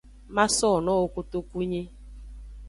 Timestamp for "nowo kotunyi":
0.85-1.81